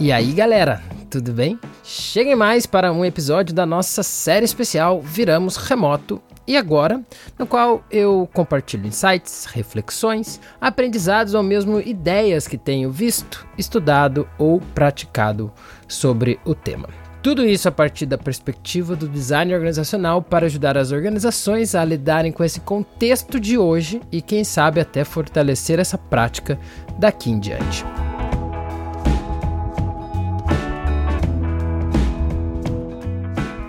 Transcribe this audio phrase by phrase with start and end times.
[0.00, 1.58] E aí, galera, tudo bem?
[1.82, 7.02] Cheguem mais para um episódio da nossa série especial Viramos Remoto e agora,
[7.36, 14.60] no qual eu compartilho insights, reflexões, aprendizados ou mesmo ideias que tenho visto, estudado ou
[14.72, 15.52] praticado
[15.88, 16.88] sobre o tema.
[17.20, 22.30] Tudo isso a partir da perspectiva do design organizacional para ajudar as organizações a lidarem
[22.30, 26.56] com esse contexto de hoje e, quem sabe, até fortalecer essa prática
[27.00, 27.84] daqui em diante.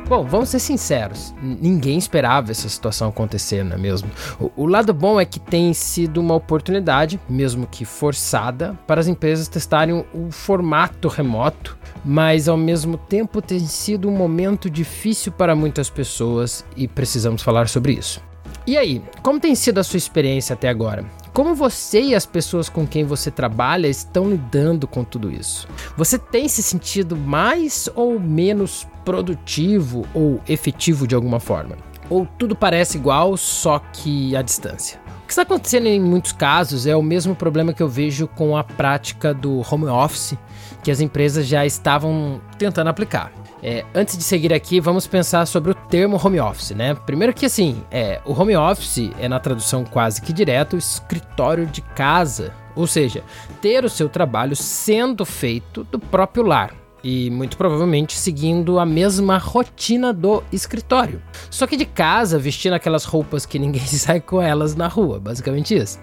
[0.10, 4.10] Bom, vamos ser sinceros, ninguém esperava essa situação acontecer, não é mesmo?
[4.40, 9.08] O, o, lado bom é que tem sido uma oportunidade, mesmo que forçada, para as
[9.08, 15.32] empresas testarem o, o formato remoto, mas ao mesmo tempo tem sido um momento difícil
[15.32, 18.20] para muitas pessoas e precisamos falar sobre isso.
[18.66, 21.06] E aí, como tem sido a sua experiência até agora?
[21.34, 25.68] Como você e as pessoas com quem você trabalha estão lidando com tudo isso?
[25.96, 31.78] Você tem se sentido mais ou menos produtivo ou efetivo de alguma forma?
[32.10, 35.00] Ou tudo parece igual, só que à distância?
[35.24, 38.58] O que está acontecendo em muitos casos é o mesmo problema que eu vejo com
[38.58, 40.36] a prática do home office
[40.84, 43.32] que as empresas já estavam tentando aplicar.
[43.62, 46.94] É, antes de seguir aqui, vamos pensar sobre o termo home office, né?
[46.94, 51.66] Primeiro que assim, é, o home office é na tradução quase que direta o escritório
[51.66, 53.24] de casa, ou seja,
[53.62, 59.38] ter o seu trabalho sendo feito do próprio lar e muito provavelmente seguindo a mesma
[59.38, 61.22] rotina do escritório.
[61.50, 65.76] Só que de casa, vestindo aquelas roupas que ninguém sai com elas na rua, basicamente
[65.76, 66.00] isso.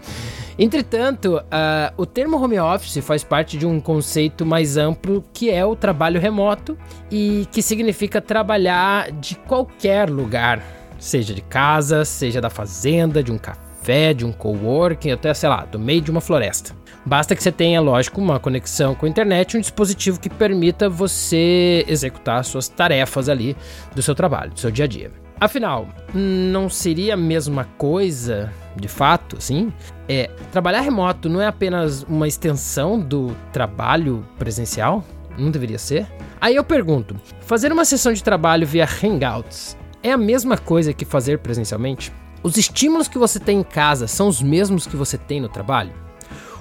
[0.58, 5.64] Entretanto, uh, o termo home office faz parte de um conceito mais amplo que é
[5.64, 6.78] o trabalho remoto
[7.10, 10.62] e que significa trabalhar de qualquer lugar,
[10.98, 13.65] seja de casa, seja da fazenda, de um café,
[14.14, 16.74] de um coworking, até sei lá, do meio de uma floresta.
[17.04, 21.84] Basta que você tenha, lógico, uma conexão com a internet, um dispositivo que permita você
[21.86, 23.56] executar suas tarefas ali
[23.94, 25.12] do seu trabalho, do seu dia a dia.
[25.38, 29.72] Afinal, não seria a mesma coisa, de fato, assim?
[30.08, 35.04] É, trabalhar remoto não é apenas uma extensão do trabalho presencial?
[35.38, 36.06] Não deveria ser?
[36.40, 41.04] Aí eu pergunto: fazer uma sessão de trabalho via Hangouts é a mesma coisa que
[41.04, 42.10] fazer presencialmente?
[42.42, 45.92] Os estímulos que você tem em casa são os mesmos que você tem no trabalho?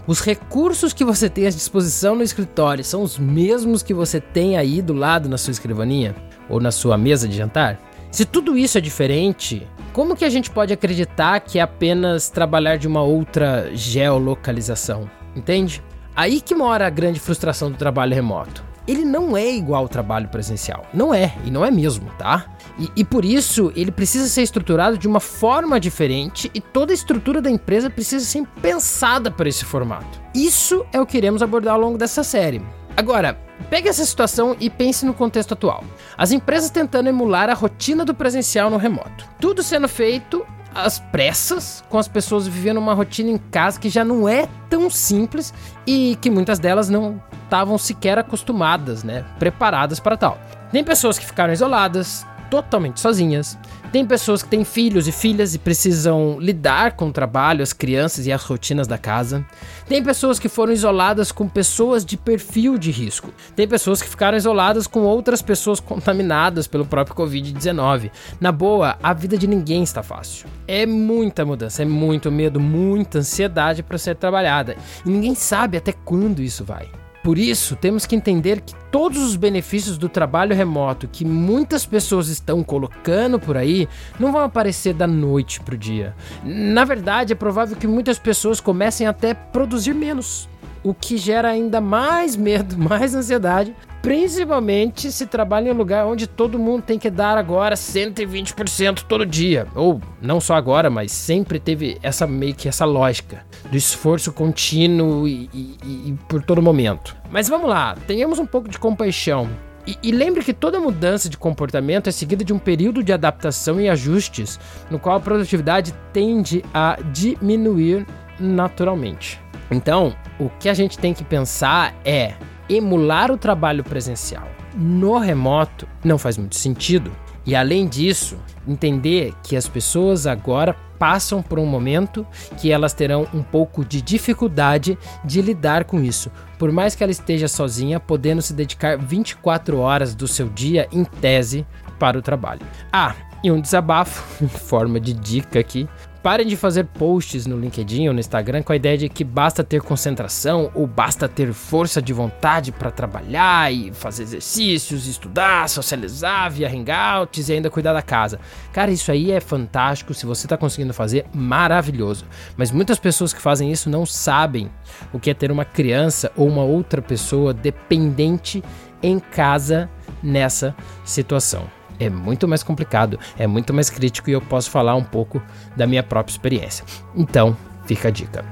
[0.08, 4.56] Os recursos que você tem à disposição no escritório são os mesmos que você tem
[4.58, 6.16] aí do lado na sua escrivaninha
[6.48, 7.80] ou na sua mesa de jantar?
[8.12, 12.78] Se tudo isso é diferente, como que a gente pode acreditar que é apenas trabalhar
[12.78, 15.10] de uma outra geolocalização?
[15.36, 15.84] Entende?
[16.16, 18.64] Aí que mora a grande frustração do trabalho remoto.
[18.88, 20.86] Ele não é igual ao trabalho presencial.
[20.94, 22.46] Não é, e não é mesmo, tá?
[22.78, 26.94] E, e, por isso ele precisa ser estruturado de uma forma diferente e toda a
[26.94, 30.22] estrutura da empresa precisa ser pensada para esse formato.
[30.34, 32.62] Isso é o que iremos abordar ao longo dessa série.
[32.98, 33.38] Agora,
[33.70, 35.84] pegue essa situação e pense no contexto atual.
[36.18, 39.26] As empresas tentando emular a rotina do presencial no remoto.
[39.40, 44.04] Tudo sendo feito às pressas, com as pessoas vivendo uma rotina em casa que já
[44.04, 45.54] não é tão simples
[45.88, 50.38] e que muitas delas não estavam sequer acostumadas, né, preparadas para tal.
[50.72, 53.58] Tem pessoas que ficaram isoladas, totalmente sozinhas.
[53.92, 58.28] Tem pessoas que têm filhos e filhas e precisam lidar com o trabalho, as crianças
[58.28, 59.46] e as rotinas da casa.
[59.88, 63.34] Tem pessoas que foram isoladas com pessoas de perfil de risco.
[63.56, 68.12] Tem pessoas que ficaram isoladas com outras pessoas contaminadas pelo próprio Covid-19.
[68.40, 70.48] Na boa, a vida de ninguém está fácil.
[70.68, 74.76] É muita mudança, é muito medo, muita ansiedade para ser trabalhada.
[75.06, 77.05] E ninguém sabe até quando isso vai.
[77.26, 82.28] Por isso, temos que entender que todos os benefícios do trabalho remoto que muitas pessoas
[82.28, 86.16] estão colocando por aí não vão aparecer da noite para o dia.
[86.44, 90.48] Na verdade, é provável que muitas pessoas comecem até a produzir menos,
[90.86, 93.76] o que gera ainda mais medo, mais ansiedade
[94.06, 99.26] Principalmente se trabalha em um lugar onde todo mundo tem que dar agora 120% todo
[99.26, 99.66] dia.
[99.74, 105.28] Ou não só agora, mas sempre teve essa meio que essa lógica do esforço contínuo
[105.28, 107.18] e, e, e por todo momento.
[107.32, 109.50] Mas vamos lá, tenhamos um pouco de compaixão.
[109.88, 113.82] E, e, lembre que toda mudança de comportamento é seguida de um período de adaptação
[113.82, 114.60] e ajustes,
[114.92, 118.06] no qual a produtividade tende a diminuir
[118.40, 119.40] naturalmente.
[119.72, 122.34] Então, o que a gente tem que pensar é
[122.70, 127.12] emular o trabalho presencial no remoto não faz muito sentido.
[127.46, 132.26] E além disso, entender que as pessoas agora passam por um momento
[132.58, 136.32] que elas terão um pouco de dificuldade de lidar com isso.
[136.58, 141.04] Por mais que ela esteja sozinha, podendo se dedicar 24 horas do seu dia em
[141.04, 141.66] tese
[142.00, 142.66] para o trabalho.
[142.92, 145.88] Ah, e um desabafo em forma de dica aqui
[146.26, 149.64] Parem de fazer posts no LinkedIn ou no Instagram com a ideia de que basta
[149.64, 156.50] ter concentração ou basta ter força de vontade para trabalhar e fazer exercícios, estudar, socializar
[156.50, 158.40] via hangouts e ainda cuidar da casa.
[158.74, 160.16] Cara, isso aí é fantástico.
[160.16, 162.26] Se você está conseguindo fazer, maravilhoso.
[162.58, 164.72] Mas muitas pessoas que fazem isso não sabem
[165.14, 168.64] o que é ter uma criança ou uma outra pessoa dependente
[169.04, 169.88] em casa
[170.24, 175.04] nessa situação é muito mais complicado, é muito mais crítico e eu posso falar um
[175.04, 175.42] pouco
[175.76, 176.86] da minha própria experiência.
[177.16, 177.56] Então,
[177.86, 178.44] fica a dica.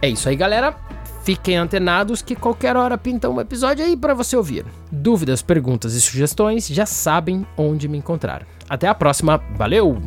[0.00, 0.74] É isso aí, galera.
[1.24, 4.64] Fiquem antenados que qualquer hora pinta um episódio aí para você ouvir.
[4.90, 8.46] Dúvidas, perguntas e sugestões já sabem onde me encontrar.
[8.66, 10.00] Até a próxima, valeu!